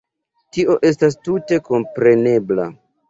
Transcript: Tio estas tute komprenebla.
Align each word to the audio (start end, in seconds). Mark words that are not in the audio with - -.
Tio 0.55 0.77
estas 0.89 1.17
tute 1.27 1.59
komprenebla. 1.71 2.67